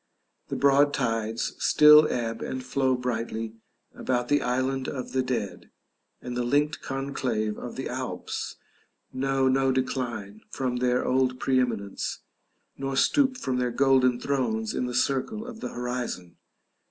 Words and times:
The 0.47 0.55
broad 0.55 0.95
tides 0.95 1.53
still 1.59 2.07
ebb 2.09 2.41
and 2.41 2.65
flow 2.65 2.95
brightly 2.95 3.53
about 3.93 4.29
the 4.29 4.41
island 4.41 4.87
of 4.87 5.11
the 5.11 5.21
dead, 5.21 5.69
and 6.23 6.35
the 6.35 6.41
linked 6.41 6.81
conclave 6.81 7.55
of 7.59 7.75
the 7.75 7.87
Alps 7.87 8.55
know 9.13 9.47
no 9.47 9.71
decline 9.71 10.41
from 10.49 10.77
their 10.77 11.05
old 11.05 11.39
pre 11.39 11.59
eminence, 11.59 12.21
nor 12.79 12.97
stoop 12.97 13.37
from 13.37 13.57
their 13.59 13.69
golden 13.69 14.19
thrones 14.19 14.73
in 14.73 14.87
the 14.87 14.95
circle 14.95 15.45
of 15.45 15.59
the 15.59 15.69
horizon. 15.69 16.37